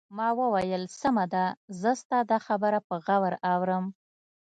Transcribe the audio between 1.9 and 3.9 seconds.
ستا دا خبره په غور اورم.